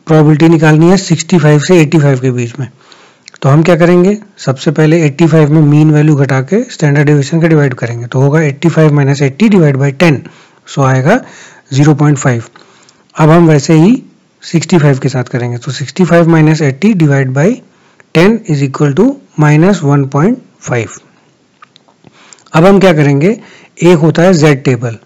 प्रोबेबिलिटी 0.08 0.50
निकालनी 0.50 0.90
है 0.90 0.98
65 0.98 1.60
से 1.60 1.80
85 1.82 2.20
के 2.20 2.32
बीच 2.32 2.58
में। 2.60 2.68
तो 3.42 3.50
हम 3.50 3.64
क्या 3.64 3.76
करेंगे? 3.76 4.18
सबसे 4.38 4.72
पहले 4.72 5.02
85 5.10 5.50
में 5.50 5.62
मीन 5.62 5.92
वैल्यू 5.92 6.16
घटा 6.16 6.42
के 6.42 6.64
स्टैंडर्ड 6.64 7.08
डिविजन 7.08 7.42
का 7.42 7.48
डिवाइड 7.48 7.74
करेंगे। 7.74 8.06
तो 8.06 8.22
होगा 8.22 8.40
85 8.40 8.70
five 8.70 8.94
minus 8.94 9.22
eighty 9.22 9.50
divide 9.50 9.78
by 9.78 9.92
ten 9.94 10.22
so 10.68 10.84
आएगा 10.84 11.20
0.5 11.74 12.50
अब 13.16 13.30
हम 13.30 13.48
वैसे 13.48 13.74
ही 13.74 14.02
65 14.44 15.00
के 15.00 15.10
साथ 15.10 15.24
करेंगे। 15.24 15.58
तो 15.58 15.72
65 15.72 16.06
five 16.06 16.30
minus 16.30 16.62
eighty 16.62 16.94
divide 16.94 17.30
by 17.30 17.62
ten 18.14 18.40
is 18.50 18.64
equal 18.64 18.94
to 18.94 19.16
minus 19.40 19.80
one 19.84 20.06
point 20.06 20.38
five 20.60 20.90
अब 22.54 22.66
हम 22.66 22.80
क्या 22.80 22.94
करेंगे? 22.94 23.40
एक 23.84 23.98
होता 23.98 24.22
है 24.22 24.34
जेड 24.34 24.64
टेबल 24.64 24.98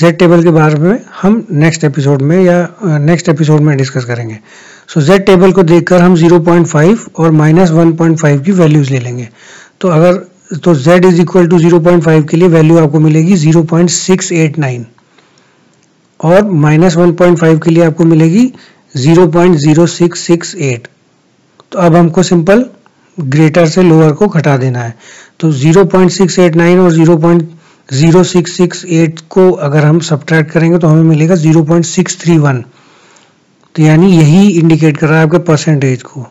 जेड 0.00 0.18
टेबल 0.18 0.42
के 0.42 0.50
बारे 0.50 0.74
में 0.74 1.00
हम 1.22 1.46
नेक्स्ट 1.50 1.84
एपिसोड 1.84 2.22
में 2.22 2.42
या 2.42 2.68
नेक्स्ट 2.84 3.28
एपिसोड 3.28 3.60
में 3.60 3.76
डिस्कस 3.76 4.04
करेंगे. 4.04 4.38
सो 4.88 5.00
जेड 5.00 5.26
टेबल 5.26 5.52
को 5.52 5.62
देखकर 5.62 6.00
हम 6.00 6.16
0.5 6.16 7.08
और 7.18 7.30
माइनस 7.30 7.70
वन 7.70 7.92
की 8.24 8.52
वैल्यूज़ 8.52 8.90
ले 8.90 8.98
लेंगे. 8.98 9.28
तो 9.80 9.88
अगर 9.88 10.14
तो 10.64 10.74
z 10.74 11.04
is 11.04 11.20
equal 11.20 11.46
to 11.48 11.58
zero 11.58 11.80
के 12.22 12.36
लिए 12.36 12.48
वैल्यू 12.48 12.78
आपको 12.78 13.00
मिलेगी 13.00 13.36
0.689 13.36 14.84
और 16.20 16.50
माइनस 16.64 16.96
वन 16.96 17.12
के 17.58 17.70
लिए 17.70 17.84
आपको 17.84 18.04
मिलेगी 18.04 18.52
0.0668 18.96 20.86
तो 21.74 21.80
अब 21.80 21.94
हमको 21.96 22.22
सिंपल 22.22 22.64
ग्रेटर 23.18 23.66
से 23.68 23.82
लोअर 23.82 24.12
को 24.18 24.26
घटा 24.28 24.56
देना 24.56 24.78
है। 24.78 24.94
तो 25.40 25.50
0.689 25.52 26.78
और 26.78 26.92
0.0668 26.96 29.20
को 29.30 29.50
अगर 29.68 29.84
हम 29.84 29.98
सब्ट्रैक्ट 30.08 30.50
करेंगे 30.50 30.78
तो 30.78 30.88
हमें 30.88 31.02
मिलेगा 31.02 31.34
0.631 31.36 32.62
तो 33.74 33.82
यानी 33.82 34.16
यही 34.16 34.50
इंडिकेट 34.50 34.96
कर 34.96 35.06
रहा 35.06 35.18
है 35.18 35.24
आपके 35.24 35.38
परसेंटेज 35.48 36.02
को। 36.02 36.26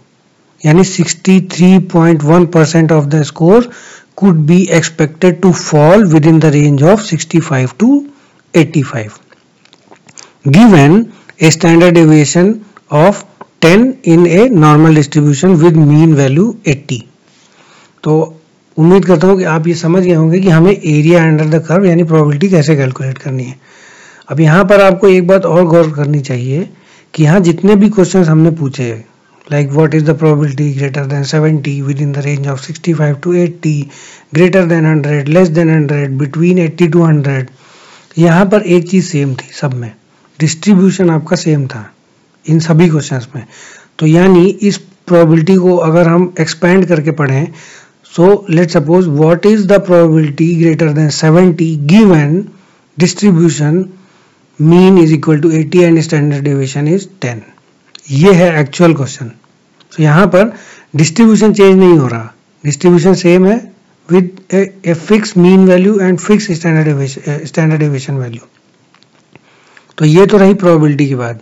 यानी 0.61 0.83
63.1 0.83 2.45
percent 2.53 2.91
of 2.91 3.05
the 3.05 3.23
score 3.23 3.69
could 4.15 4.35
be 4.47 4.61
expected 4.71 5.41
to 5.41 5.51
fall 5.51 6.05
within 6.25 6.39
the 6.39 6.45
range 6.55 6.83
of 6.83 7.03
65 7.13 7.69
to 7.79 8.05
85 8.53 9.09
given 10.47 11.05
a 11.41 11.51
standard 11.51 11.93
deviation 11.95 12.55
of 12.91 13.23
10 13.65 13.85
in 14.13 14.25
a 14.27 14.47
normal 14.49 14.95
distribution 14.95 15.53
with 15.63 15.75
mean 15.77 16.13
value 16.13 16.55
80 16.69 16.99
तो 18.03 18.15
उम्मीद 18.77 19.05
करता 19.05 19.27
हूँ 19.27 19.37
कि 19.37 19.43
आप 19.53 19.67
ये 19.67 19.73
समझ 19.75 20.03
गए 20.03 20.13
होंगे 20.13 20.39
कि 20.39 20.49
हमें 20.49 20.71
एरिया 20.71 21.23
अंडर 21.23 21.49
द 21.49 21.63
कर्व 21.67 21.85
यानी 21.85 22.03
प्रोबेबिलिटी 22.03 22.49
कैसे 22.49 22.75
कैलकुलेट 22.75 23.17
करनी 23.17 23.43
है। 23.43 23.55
अब 24.31 24.39
यहाँ 24.39 24.65
पर 24.65 24.81
आपको 24.81 25.07
एक 25.07 25.27
बात 25.27 25.45
और 25.45 25.65
गौर 25.67 25.91
करनी 25.95 26.21
चाहिए 26.21 26.69
कि 27.13 27.23
यहाँ 27.23 27.39
जितने 27.39 27.75
भी 27.75 27.89
क्वेश्चन 27.89 28.23
हमने 28.23 28.51
पूछे, 28.51 29.03
like 29.47 29.71
what 29.77 29.95
is 29.97 30.03
the 30.07 30.13
probability 30.19 30.65
greater 30.75 31.01
than 31.05 31.25
70 31.29 31.71
within 31.83 32.11
the 32.13 32.21
range 32.25 32.45
of 32.47 32.59
65 32.59 33.15
to 33.23 33.33
80 33.37 33.73
greater 34.35 34.65
than 34.65 34.85
100 35.01 35.27
less 35.27 35.49
than 35.57 35.71
100 35.87 36.07
between 36.19 36.59
80 36.67 36.87
to 36.91 36.99
100 37.07 37.43
यहाँ 38.17 38.45
पर 38.45 38.61
एक 38.75 38.87
चीज़ 38.89 39.05
सेम 39.05 39.33
थी 39.35 39.49
सब 39.53 39.73
में। 39.73 39.91
डिस्ट्रीब्यूशन 40.39 41.09
आपका 41.09 41.35
सेम 41.35 41.67
था। 41.67 41.83
इन 42.45 42.59
सभी 42.59 42.89
क्वेश्चंस 42.89 43.27
में। 43.35 43.45
तो 43.99 44.07
यानी 44.07 44.45
इस 44.47 44.77
प्रोबेबिलिटी 45.07 45.55
को 45.57 45.75
अगर 45.77 46.07
हम 46.07 46.33
एक्सपेंड 46.39 46.85
करके 46.87 47.11
पढ़ें 47.13 47.47
so 48.15 48.45
let 48.49 48.69
suppose 48.69 49.07
what 49.09 49.45
is 49.45 49.67
the 49.67 49.79
probability 49.85 50.53
greater 50.55 50.91
than 50.93 51.09
70 51.11 51.75
given 51.87 52.43
distribution 52.97 53.85
mean 54.59 54.97
is 54.97 55.13
equal 55.13 55.39
to 55.41 55.51
80 55.51 55.83
and 55.83 55.99
standard 56.01 56.43
deviation 56.43 56.87
is 56.87 57.07
10 57.25 57.41
ये 58.11 58.33
है 58.33 58.59
एक्चुअल 58.59 58.93
क्वेश्चन 58.93 59.31
तो 59.91 60.03
यहाँ 60.03 60.25
पर 60.27 60.53
डिस्ट्रीब्यूशन 60.95 61.53
चेंज 61.53 61.77
नहीं 61.77 61.97
हो 61.97 62.07
रहा। 62.07 62.33
डिस्ट्रीब्यूशन 62.63 63.13
सेम 63.15 63.45
है 63.45 63.55
with 64.09 64.39
a 64.53 64.93
fix 64.93 65.35
mean 65.37 65.65
value 65.67 65.99
and 65.99 66.19
fix 66.19 66.51
standard 66.51 67.05
standard 67.47 67.79
deviation 67.79 68.13
value 68.17 68.47
तो 69.97 70.05
ये 70.05 70.25
तो 70.25 70.37
रही 70.37 70.53
प्रोबेबिलिटी 70.53 71.07
की 71.07 71.15
बात। 71.15 71.41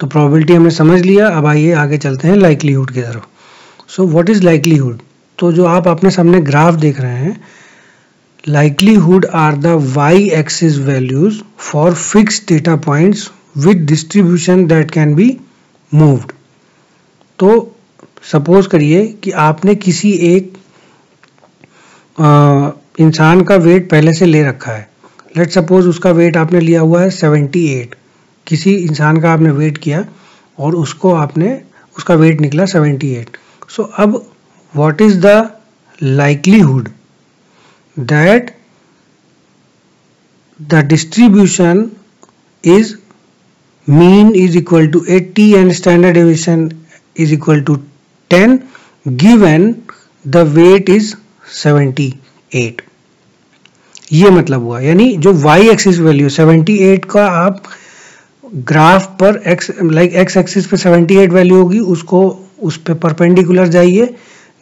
तो 0.00 0.06
प्रोबेबिलिटी 0.06 0.54
हमने 0.54 0.70
समझ 0.70 1.00
लिया, 1.02 1.28
अब 1.28 1.46
आइए 1.46 1.72
आगे 1.74 1.98
चलते 1.98 2.28
हैं 2.28 2.36
लाइकलीहुड 2.36 2.90
की 2.90 3.02
तरफ़। 3.02 3.24
सो 3.88 4.06
व्हाट 4.06 4.30
इज़ 4.30 4.42
लाइकलीहुड 4.42 5.00
तो 5.38 5.52
जो 5.52 5.64
आप 5.66 5.88
अपने 5.88 6.10
सामने 6.10 6.40
ग्राफ 6.40 6.74
देख 6.76 7.00
रहे 7.00 7.16
हैं 7.16 7.40
likelihood 8.44 9.26
are 9.36 9.56
the 9.56 9.66
y 9.94 10.28
axis 10.34 10.78
values 10.78 11.40
for 11.60 11.94
fix 11.94 12.42
data 12.48 12.76
points 12.86 13.30
with 13.56 13.84
distribution 13.86 14.66
that 14.66 14.90
can 14.90 15.14
be 15.14 15.36
moved 15.92 16.32
तो 17.38 17.50
सपोज़ 18.32 18.68
करिए 18.68 19.06
कि 19.24 19.30
आपने 19.42 19.74
किसी 19.76 20.12
एक 20.28 20.52
इंसान 23.00 23.42
का 23.42 23.56
वेट 23.56 23.90
पहले 23.90 24.12
से 24.12 24.26
ले 24.26 24.42
रखा 24.44 24.72
है। 24.72 24.88
लेट 25.36 25.50
सपोज़ 25.50 25.88
उसका 25.88 26.10
वेट 26.10 26.36
आपने 26.36 26.60
लिया 26.60 26.80
हुआ 26.80 27.02
है 27.02 27.10
78 27.10 27.94
किसी 28.48 28.74
इंसान 28.74 29.20
का 29.20 29.32
आपने 29.32 29.50
वेट 29.52 29.78
किया 29.78 30.04
और 30.58 30.74
उसको 30.74 31.12
आपने, 31.14 31.60
उसका 31.98 32.14
वेट 32.14 32.40
निकला 32.40 32.64
78 32.64 33.36
सो 33.70 33.82
अब 33.82 34.14
what 34.74 35.00
is 35.02 35.18
the 35.20 35.50
likelihood 36.02 36.88
that 37.96 38.50
the 40.60 40.84
distribution 40.88 41.90
is 42.64 42.94
mean 43.88 44.34
is 44.36 44.56
equal 44.58 44.86
to 44.88 45.04
80 45.10 45.52
and 45.54 45.72
standard 45.72 46.16
deviation 46.18 46.72
is 47.16 47.32
equal 47.34 47.60
to 47.60 47.76
10 48.30 48.58
given 49.24 49.74
the 50.24 50.36
weight 50.56 50.88
is 50.90 51.14
78 51.64 52.82
ये 54.12 54.30
मतलब 54.30 54.62
हुआ। 54.62 54.80
यानी 54.80 55.16
जो 55.16 55.32
y 55.42 55.58
एक्सिस 55.70 55.98
वैल्यू 55.98 56.28
78 56.30 57.04
का 57.10 57.26
आप 57.28 57.62
ग्राफ 58.54 59.06
पर 59.20 59.42
एक्स 59.46 59.70
लाइक 59.82 60.12
एक्स 60.12 60.36
एक्सिस 60.36 60.66
पे 60.66 60.76
78 60.76 61.32
वैल्यू 61.32 61.56
होगी, 61.56 61.78
उसको, 61.78 62.46
उस 62.62 62.76
पे 62.76 62.94
परपेंडिकुलर 62.94 63.68
जाइए, 63.68 64.14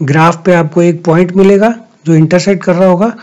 ग्राफ 0.02 0.42
पे 0.46 0.54
आपको 0.54 0.82
एक 0.82 1.04
पॉइंट 1.04 1.32
मिलेगा, 1.32 1.74
जो 2.06 2.14
इंटरसेक्ट 2.14 2.64
कर 2.64 2.74
रहा 2.74 2.88
होगा, 2.88 3.16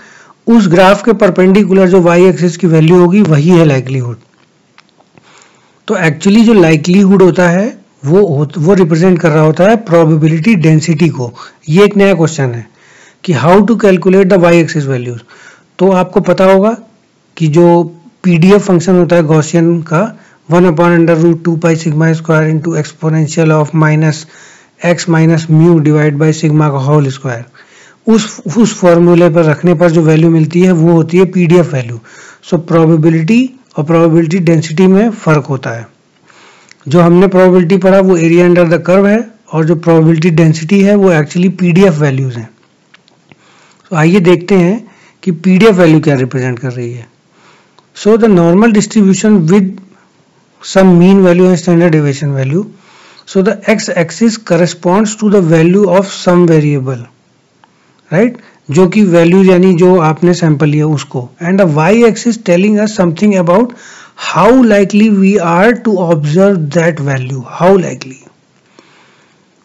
उस 0.48 0.67
ग्राफ 0.67 1.03
के 1.03 1.13
परपेंडिकुलर 1.13 1.88
जो 1.89 2.01
वाई 2.01 2.25
एक्सिस 2.25 2.58
की 2.58 2.67
वैल्यू 2.67 3.00
होगी, 3.00 3.22
वही 3.22 3.50
है 3.50 3.65
लाइकलीहुड 3.65 4.17
तो 5.88 5.96
एक्चुअली 5.98 6.41
जो 6.41 6.53
लाइकलीहुड 6.53 7.22
होता 7.22 7.50
है, 7.50 7.77
वो 8.05 8.48
वो 8.58 8.74
रिप्रेजेंट 8.74 9.20
कर 9.20 9.29
रहा 9.29 9.43
होता 9.43 9.63
है 9.63 9.75
प्रोबेबिलिटी 9.75 10.55
डेंसिटी 10.55 11.10
को। 11.10 11.32
ये 11.70 11.84
एक 11.86 11.98
नया 11.98 12.13
क्वेश्चन 12.13 12.53
है, 12.53 12.67
कि 13.24 13.34
how 13.34 13.62
to 13.62 13.75
calculate 13.75 14.27
the 14.27 14.34
y 14.34 14.60
axis 14.60 14.86
values 14.86 15.22
तो 15.79 15.91
आपको 15.91 16.20
पता 16.22 16.46
होगा 16.46 16.77
कि 17.38 17.48
जो 17.48 17.84
पीडीएफ 18.24 18.62
फ़ंक्शन 18.62 18.96
होता 18.96 19.15
है 19.15 19.24
गॉसियन 19.24 19.82
का 19.82 20.01
one 20.50 20.65
upon 20.65 20.91
under 20.91 21.17
root 21.17 21.43
two 21.43 21.55
pi 21.55 21.75
sigma 21.75 22.13
square 22.13 22.50
into 22.50 22.75
exponential 22.75 23.51
of 23.51 23.69
minus 23.77 24.27
x 24.85 25.09
minus 25.09 25.47
mu 25.51 25.79
divide 25.79 26.17
by 26.17 26.33
sigma 26.33 26.69
का 26.69 26.77
होल 26.77 27.07
स्क्वायर। 27.07 27.45
उस 28.07 28.41
उस 28.57 28.73
फॉर्मूले 28.79 29.29
पर 29.29 29.43
रखने 29.43 29.73
पर 29.73 29.91
जो 29.91 30.01
वैल्यू 30.01 30.29
मिलती 30.29 30.62
है, 30.62 30.71
वो 30.71 30.91
होती 30.91 31.17
है 31.17 31.25
पीडीएफ 31.25 31.73
वैल्यू। 31.73 32.00
सो 32.43 32.57
प्रोबेबिलिटी 32.57 33.50
और 33.77 33.83
प्रोबेबिलिटी 33.83 34.39
डेंसिटी 34.39 34.88
में 34.88 35.12
फ़र्क 35.12 35.45
होता 35.45 35.69
है। 35.69 35.88
जो 36.88 37.01
हमने 37.01 37.27
प्रोबेबिलिटी 37.27 37.77
पढ़ा, 37.77 38.00
वो 38.00 38.17
एरिया 38.17 38.45
अंडर 38.45 38.67
द 38.67 38.81
कर्व 38.81 39.07
है 39.07 39.31
और 39.53 39.65
जो 39.65 39.75
प्रोबेबिलिटी 39.75 40.29
डेंसिटी 40.29 40.81
है, 40.81 40.95
वो 40.95 41.12
एक्चुअली 41.12 41.50
पीडीएफ 41.50 41.93
वैल्यूज़ 41.93 42.38
हैं। 42.38 42.50
तो 43.91 43.95
आइए 43.95 44.19
देखते 44.19 44.55
हैं 44.55 44.91
कि 45.23 45.31
पीडीएफ 45.31 45.75
वैल्यू 45.75 46.00
क्या 46.00 46.15
रिप्रेजेंट 46.15 46.59
कर 46.59 46.71
रही 46.71 46.93
है। 46.93 47.07
So 47.95 48.17
the 48.17 48.25
normal 48.25 48.71
distribution 48.71 49.38
with 49.38 49.79
mean 51.00 51.20
value 51.24 51.46
and 51.46 51.55
standard 51.58 51.91
deviation 51.91 52.29
value 52.32 52.65
so 53.34 53.41
the 53.41 53.62
x 53.70 53.89
axis 53.89 54.38
corresponds 54.48 55.17
to 55.20 55.29
the 55.29 55.43
value 55.51 55.84
of 55.98 56.12
some 56.13 56.46
variable 56.48 57.05
right 58.12 58.38
जो 58.72 58.88
कि 58.88 59.03
वैल्यू 59.03 59.43
यानी 59.43 59.74
जो 59.75 59.96
आपने 60.01 60.34
सैंपल 60.34 60.70
लिया 60.70 60.88
उसको। 60.88 61.29
And 61.41 61.60
the 61.62 61.63
y 61.75 62.03
axis 62.05 62.43
telling 62.46 62.77
us 62.79 62.96
something 62.98 63.34
about 63.36 63.74
how 64.32 64.62
likely 64.63 65.10
we 65.10 65.36
are 65.51 65.72
to 65.86 65.96
observe 65.98 66.58
that 66.75 67.00
value 67.01 67.43
how 67.50 67.77
likely 67.77 68.20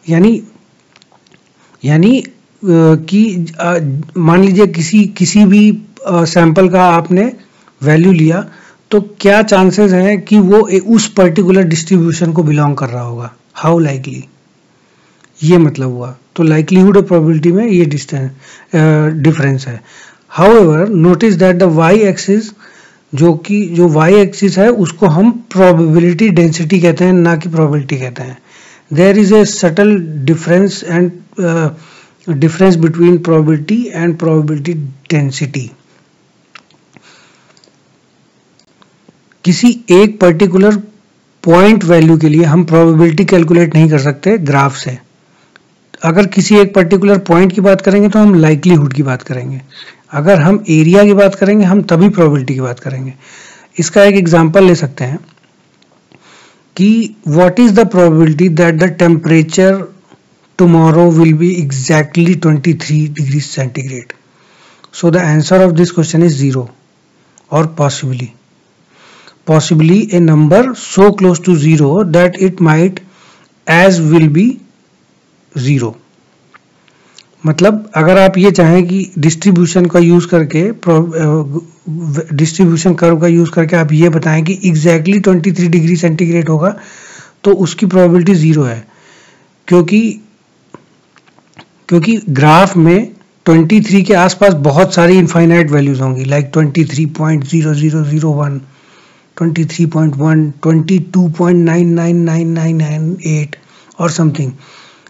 यानी 0.07 0.43
यानी 1.83 2.23
कि 2.63 3.47
मान 4.19 4.45
लीजिए 4.45 4.67
किसी 4.67 5.05
किसी 5.19 5.45
भी 5.47 5.61
सैंपल 6.09 6.69
का 6.69 6.85
आपने 6.85 7.33
वैल्यू 7.81 8.13
लिया 8.13 8.45
तो 8.91 9.01
क्या 9.21 9.41
चांसेस 9.43 9.93
हैं 9.93 10.21
कि 10.23 10.39
वो 10.39 10.59
उस 10.95 11.09
पर्टिकुलर 11.13 11.63
डिस्ट्रीब्यूशन 11.63 12.33
को 12.33 12.43
बिलोंग 12.43 12.77
कर 12.77 12.89
रहा 12.89 13.03
होगा? 13.03 13.31
हाउ 13.55 13.79
लाइकली 13.79 14.25
ये 15.43 15.59
मतलब 15.59 15.89
हुआ। 15.89 16.15
तो 16.37 16.43
लाइकलीहुड 16.43 16.97
और 16.97 17.03
प्रोबेबिलिटी 17.03 17.53
में 17.53 17.67
ये 17.67 17.85
डिस्टेंस 17.85 18.31
डिफरेंस 19.23 19.67
है। 19.69 19.81
However 20.57 20.89
notice 20.89 21.35
that 21.35 21.57
the 21.57 21.63
y 21.63 22.01
axis 22.01 22.51
जो 23.13 23.33
कि 23.37 23.65
जो 23.67 23.89
वाई 23.89 24.15
एक्सिस 24.15 24.59
है, 24.59 24.69
उसको 24.69 25.07
हम 25.07 25.31
प्रोबेबिलिटी 25.53 26.29
डेंसिटी 26.31 26.81
कहते 26.81 27.05
हैं, 27.05 27.13
ना 27.13 27.37
कि 27.37 27.49
प्रोबेबिलिटी 27.49 27.97
कहते 27.97 28.23
हैं। 28.23 28.39
There 28.93 29.19
is 29.19 29.35
a 29.35 29.45
subtle 29.45 29.97
difference 30.25 30.85
and 30.85 31.11
difference 32.31 32.77
between 32.77 33.17
probability 33.19 33.85
and 33.87 34.19
probability 34.19 34.75
density 35.13 35.69
किसी 39.45 39.85
एक 39.91 40.21
पर्टिकुलर 40.21 40.77
पॉइंट 41.45 41.85
वैल्यू 41.85 42.19
के 42.19 42.29
लिए 42.29 42.45
हम 42.45 42.65
प्रोबेबिलिटी 42.65 43.25
कैलकुलेट 43.25 43.75
नहीं 43.75 43.91
कर 43.91 43.99
सकते 43.99 44.39
ग्राफ 44.39 44.77
से 44.77 44.99
अगर 46.05 46.27
किसी 46.27 46.57
एक 46.57 46.75
पर्टिकुलर 46.75 47.19
पॉइंट 47.19 47.53
की 47.53 47.61
बात 47.61 47.81
करेंगे 47.81 48.09
तो 48.09 48.19
हम 48.19 48.35
लाइकलीहुड 48.35 48.93
की 48.93 49.03
बात 49.03 49.23
करेंगे 49.23 49.61
अगर 50.13 50.41
हम 50.41 50.65
एरिया 50.69 51.05
की 51.05 51.15
बात 51.15 51.35
करेंगे, 51.35 51.65
हम 51.65 51.83
तभी 51.83 52.09
प्रोबेबिलिटी 52.09 52.55
की 52.55 52.61
बात 52.61 52.81
करेंगे 52.81 53.15
इसका 53.79 54.05
एक 54.05 54.15
एग्जांपल 54.15 54.65
ले 54.65 54.75
सकते 54.75 55.05
हैं 55.05 55.19
कि 56.77 57.17
what 57.29 57.61
is 57.61 57.73
the 57.73 57.87
probability 57.89 58.49
that 58.49 58.75
the 58.75 58.85
temperature 58.85 59.89
tomorrow 60.59 61.09
will 61.09 61.37
be 61.37 61.63
exactly 61.63 62.35
23 62.35 63.09
degrees 63.11 63.49
centigrade. 63.49 64.13
So, 64.93 65.11
the 65.11 65.21
answer 65.21 65.63
of 65.63 65.77
this 65.77 65.93
question 65.93 66.23
is 66.23 66.33
0 66.33 66.69
or 67.51 67.69
possibly. 67.69 68.35
Possibly 69.49 70.09
a 70.13 70.21
number 70.21 70.75
so 70.75 71.13
close 71.13 71.41
to 71.41 71.57
0 71.57 72.05
that 72.17 72.41
it 72.41 72.61
might 72.61 73.01
as 73.67 74.01
will 74.01 74.29
be 74.29 74.61
0. 75.53 75.95
मतलब 77.47 77.91
अगर 77.97 78.19
आप 78.19 78.39
ये 78.39 78.51
चाहें 78.51 78.87
कि 78.87 79.11
distribution 79.19 79.87
का 79.87 79.99
use 79.99 80.27
करके 80.29 80.63
distribution 82.37 82.95
curve 83.03 83.21
का 83.21 83.27
use 83.27 83.51
करके 83.51 83.77
आप 83.77 83.93
ये 83.93 84.09
बताएँ 84.09 84.43
कि 84.45 84.59
एग्जैक्टली 84.65 85.21
exactly 85.21 85.53
23 85.53 85.69
डिग्री 85.71 85.97
सेंटीग्रेड 85.97 86.49
होगा 86.49 86.77
तो 87.45 87.53
उसकी 87.67 87.87
प्रोबेबिलिटी 87.87 88.35
ज़ीरो 88.35 88.63
है 88.63 88.87
क्योंकि 89.69 90.01
क्योंकि 91.89 92.17
ग्राफ 92.41 92.77
में 92.77 93.11
23 93.47 94.03
के 94.07 94.15
आसपास 94.15 94.55
बहुत 94.67 94.95
सारी 94.95 95.19
इनफाइनाइट 95.19 95.71
वैल्यूज़ 95.71 96.01
होंगी 96.03 96.25
like 96.25 96.51
23.00001 96.57 98.59
23.1 99.41 100.45
22.999998 100.67 103.57
or 103.99 104.09
something 104.19 104.51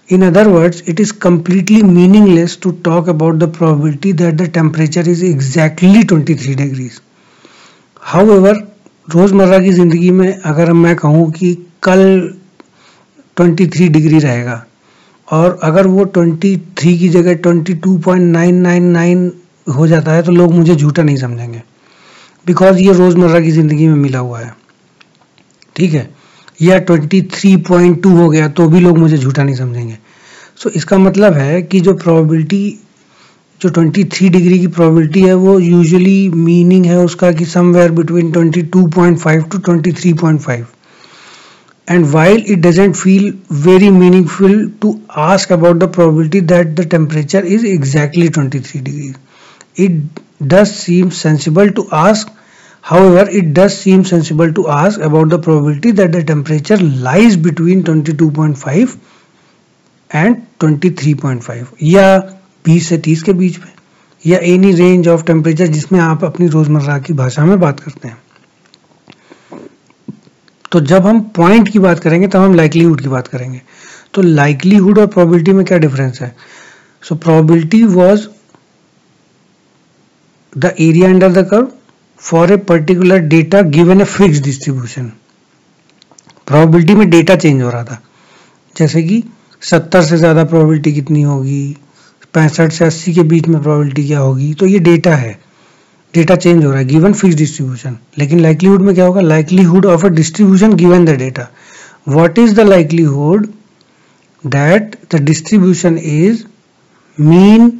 in 0.08 0.22
other 0.22 0.48
words 0.50 0.80
it 0.92 1.00
is 1.00 1.12
completely 1.26 1.82
meaningless 1.82 2.56
to 2.56 2.72
talk 2.88 3.08
about 3.08 3.38
the 3.38 3.48
probability 3.48 4.12
that 4.12 4.38
the 4.38 4.48
temperature 4.48 5.06
is 5.14 5.22
exactly 5.22 6.04
23 6.04 6.54
degrees 6.64 7.00
however 8.14 8.54
रोज़मर्रा 9.10 9.58
की 9.58 9.70
ज़िंदगी 9.72 10.10
में 10.10 10.40
अगर 10.46 10.72
मैं 10.72 10.94
कहूँ 10.96 11.30
कि 11.32 11.54
कल 11.82 12.00
23 13.40 13.88
डिग्री 13.92 14.18
रहेगा 14.18 14.64
और 15.28 15.58
अगर 15.62 15.86
वो 15.86 16.04
23 16.16 16.98
की 16.98 17.08
जगह 17.08 17.40
22.999 17.46 19.30
हो 19.76 19.86
जाता 19.86 20.12
है 20.12 20.22
तो 20.22 20.32
लोग 20.32 20.54
मुझे 20.54 20.74
झूठा 20.74 21.02
नहीं 21.02 21.16
समझेंगे 21.16 21.62
बिकॉज़ 22.48 22.78
ये 22.78 22.92
रोज़मर्रा 22.92 23.40
की 23.40 23.50
ज़िंदगी 23.50 23.86
में 23.88 23.94
मिला 23.94 24.18
हुआ 24.18 24.40
है। 24.40 24.54
ठीक 25.76 25.92
है? 25.92 26.08
या 26.62 26.78
23.2 26.86 28.16
हो 28.16 28.28
गया 28.28 28.48
तो 28.48 28.68
भी 28.68 28.80
लोग 28.80 28.98
मुझे 28.98 29.18
झूठा 29.18 29.42
नहीं 29.42 29.56
समझेंगे। 29.56 29.98
सो 30.56 30.68
so, 30.68 30.76
इसका 30.76 30.98
मतलब 30.98 31.32
है 31.32 31.62
कि 31.62 31.80
जो 31.80 31.94
प्रोबेबिलिटी 31.94 32.78
जो 33.60 33.68
23 33.70 34.28
डिग्री 34.30 34.58
की 34.58 34.66
प्रोबेबिलिटी 34.66 35.20
है 35.22 35.34
वो 35.34 35.58
यूजुअली 35.58 36.28
मीनिंग 36.28 36.84
है 36.86 36.98
उसका 37.04 37.30
कि 37.32 37.44
somewhere 37.44 37.90
between 37.92 38.32
22.5 38.32 39.48
to 39.52 39.58
23.5 39.68 40.64
and 41.88 42.04
while 42.06 42.44
it 42.48 42.58
doesn't 42.58 42.94
feel 42.96 43.32
very 43.64 43.90
meaningful 43.90 44.54
to 44.82 44.98
ask 45.26 45.52
about 45.52 45.76
the 45.76 45.88
probability 45.94 46.40
that 46.52 46.74
the 46.80 46.86
temperature 46.90 47.46
is 47.46 47.66
exactly 47.66 48.28
23 48.28 48.76
degree 48.76 49.12
it 49.84 50.20
does 50.42 50.66
sensible 51.14 51.68
to 51.70 51.88
ask 51.92 52.32
however, 52.82 53.28
it 53.30 53.52
does 53.54 53.76
seem 53.78 54.04
sensible 54.04 54.52
to 54.52 54.68
ask 54.68 55.00
about 55.00 55.28
the 55.28 55.38
probability 55.38 55.90
that 55.90 56.12
the 56.12 56.22
temperature 56.24 56.76
lies 56.76 57.36
between 57.36 57.82
22.5 57.82 58.96
and 60.10 60.36
23.5 60.60 61.66
या 61.82 62.06
20 62.64 62.88
से 62.88 62.98
30 62.98 63.22
के 63.22 63.32
बीच 63.32 63.58
में, 63.58 63.72
या 64.26 64.38
any 64.38 64.72
range 64.72 65.08
of 65.08 65.24
temperature 65.24 65.66
जिसमें 65.66 66.00
आप 66.00 66.24
अपनी 66.24 66.46
रोज़मर्रा 66.46 66.98
की 66.98 67.12
भाषा 67.12 67.44
में 67.44 67.60
बात 67.60 67.80
करते 67.80 68.08
हैं। 68.08 68.18
तो 70.72 70.80
जब 70.80 71.06
हम 71.06 71.20
पॉइंट 71.20 71.68
की 71.68 71.78
बात 71.78 71.98
करेंगे, 71.98 72.28
तब 72.28 72.40
हम 72.40 72.54
लाइकलीहुड 72.54 73.00
की 73.00 73.08
बात 73.08 73.28
करेंगे। 73.28 73.62
तो 74.14 74.22
लाइकलीहुड 74.22 74.98
और 74.98 75.06
प्रोबेबिलिटी 75.06 75.52
में 75.52 75.64
क्या 75.66 75.78
डिफरेंस 75.78 76.20
है? 76.20 76.36
So 77.02 77.14
probability 77.14 77.84
was 77.84 78.28
the 80.58 80.74
area 80.80 81.08
under 81.08 81.32
the 81.32 81.48
curve 81.48 81.68
for 82.20 82.52
a 82.52 82.56
particular 82.68 83.18
data 83.28 83.60
given 83.74 84.00
a 84.00 84.04
fix 84.06 84.38
distribution 84.42 85.12
probability 86.46 86.94
में 86.94 87.08
डेटा 87.10 87.36
चेंज 87.36 87.62
हो 87.62 87.70
रहा 87.70 87.84
था। 87.84 88.02
जैसे 88.76 89.02
कि 89.02 89.22
70 89.62 90.02
से 90.02 90.16
ज़्यादा 90.16 90.44
प्रोबेबिलिटी 90.44 90.92
कितनी 90.92 91.22
होगी, 91.22 91.76
पैंसठ 92.34 92.72
से 92.72 92.84
80 92.86 93.14
के 93.14 93.22
बीच 93.24 93.48
में 93.48 93.60
प्रोबेबिलिटी 93.62 94.06
क्या 94.06 94.18
होगी 94.18 94.52
तो 94.54 94.66
ये 94.66 94.78
डेटा 94.80 95.14
है। 95.16 95.38
डेटा 96.14 96.36
चेंज 96.36 96.64
हो 96.64 96.70
रहा 96.70 96.78
है 96.78 96.84
गिवन 96.86 97.12
फिक्स 97.12 97.36
डिस्ट्रीब्यूशन 97.36 97.96
लेकिन 98.18 98.40
लाइकलीहुड 98.40 98.82
में 98.82 98.94
क्या 98.94 99.04
होगा? 99.04 99.20
Likelihood 99.20 99.86
of 99.86 100.06
a 100.06 100.08
distribution 100.10 100.74
given 100.74 101.04
the 101.04 101.16
data 101.18 101.48
what 102.08 102.38
is 102.38 102.54
the 102.54 102.60
likelihood 102.68 103.46
that 104.44 104.96
the 105.14 105.20
distribution 105.22 105.98
is 105.98 106.42
mean 107.18 107.72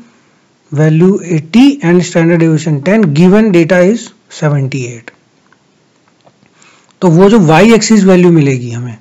value 0.73 1.18
80 1.35 1.66
and 1.85 2.02
standard 2.02 2.40
division 2.40 2.80
10 2.88 3.04
given 3.16 3.50
data 3.50 3.78
is 3.80 4.09
78 4.30 5.11
तो 7.00 7.08
वो 7.08 7.30
जो 7.30 7.38
y 7.38 7.75
एक्सिस 7.75 8.04
वैल्यू 8.04 8.30
मिलेगी 8.30 8.70
हमें 8.70 8.99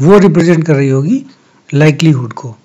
वो 0.00 0.18
रिप्रेजेंट 0.18 0.66
कर 0.66 0.74
रही 0.74 0.88
होगी 0.88 1.26
लाइकलीहुड 1.74 2.32
को। 2.32 2.56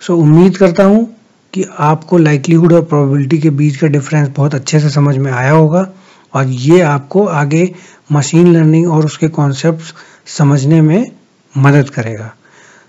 सो 0.00 0.14
so, 0.14 0.22
उम्मीद 0.22 0.56
करता 0.56 0.84
हूँ 0.84 1.16
कि 1.52 1.64
आपको 1.78 2.18
लाइकलीहुड 2.18 2.72
और 2.72 2.82
प्रोबेबिलिटी 2.82 3.38
के 3.38 3.50
बीच 3.50 3.76
का 3.76 3.86
डिफरेंस 3.86 4.28
बहुत 4.28 4.54
अच्छे 4.54 4.80
से 4.80 4.90
समझ 4.90 5.16
में 5.16 5.32
आया 5.32 5.50
होगा 5.50 5.92
और 6.34 6.46
ये 6.46 6.80
आपको 6.80 7.26
आगे 7.26 7.74
मशीन 8.12 8.52
लर्निंग 8.52 8.92
और 8.92 9.04
उसके 9.04 9.28
कॉन्सेप्ट 9.28 9.94
समझने 10.28 10.80
में 10.80 11.10
मदद 11.58 11.90
करेगा। 11.90 12.34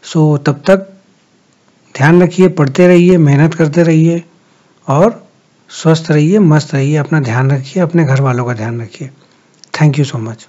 सो 0.04 0.38
so, 0.38 0.46
तब 0.46 0.54
तक 0.54 0.94
ध्यान 1.98 2.24
रखिए 2.24 2.48
पढ़ते 2.48 2.88
रहिए 2.88 3.18
मेहनत 3.18 3.54
करते 3.54 3.84
रहिए 3.84 4.24
और 4.88 5.27
स्वस्थ 5.70 6.12
रहिए, 6.12 6.40
मस्त 6.40 6.74
रहिए, 6.74 6.96
अपना 6.98 7.20
ध्यान 7.20 7.52
रखिए, 7.52 7.84
अपने 7.84 8.06
घर 8.06 8.22
वालों 8.22 8.46
का 8.46 8.54
ध्यान 8.54 8.82
रखिए। 8.82 9.10
Thank 9.82 10.00
you 10.00 10.06
so 10.06 10.18
much 10.18 10.48